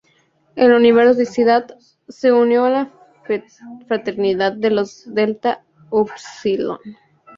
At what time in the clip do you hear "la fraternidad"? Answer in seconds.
2.71-4.51